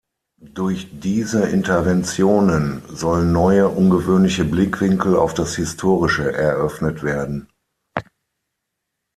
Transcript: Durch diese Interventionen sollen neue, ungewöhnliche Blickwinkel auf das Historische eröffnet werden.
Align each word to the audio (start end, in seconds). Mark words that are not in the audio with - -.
Durch 0.41 0.87
diese 0.91 1.45
Interventionen 1.47 2.81
sollen 2.89 3.31
neue, 3.31 3.69
ungewöhnliche 3.69 4.45
Blickwinkel 4.45 5.15
auf 5.15 5.35
das 5.35 5.53
Historische 5.55 6.31
eröffnet 6.33 7.03
werden. 7.03 7.47